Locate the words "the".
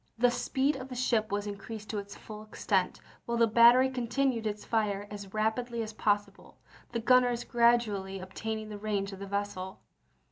0.17-0.31, 0.89-0.95, 3.37-3.45, 6.91-6.99, 8.69-8.79, 9.19-9.27